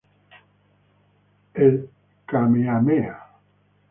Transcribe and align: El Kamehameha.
El 1.65 1.77
Kamehameha. 2.25 3.13